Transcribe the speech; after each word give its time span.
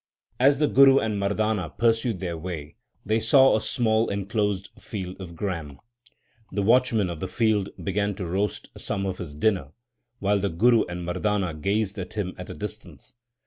As 0.39 0.57
the 0.57 0.65
Guru 0.65 0.97
and 0.97 1.19
Mardana 1.19 1.77
pursued 1.77 2.21
their 2.21 2.35
way 2.35 2.75
they 3.05 3.19
saw 3.19 3.55
a 3.55 3.61
small 3.61 4.09
enclosed 4.09 4.71
field 4.79 5.21
of 5.21 5.35
gram. 5.35 5.75
2 5.77 5.77
The 6.53 6.61
watchman 6.63 7.07
of 7.07 7.19
the 7.19 7.27
field 7.27 7.69
began 7.83 8.15
to 8.15 8.25
roast 8.25 8.71
some 8.75 9.03
for 9.13 9.21
his 9.21 9.35
dinner, 9.35 9.73
while 10.17 10.39
the 10.39 10.49
Guru 10.49 10.85
and 10.85 11.05
Mardana 11.05 11.53
gazed 11.53 11.99
at 11.99 12.13
him 12.13 12.33
at 12.39 12.49
a 12.49 12.55
distance. 12.55 13.13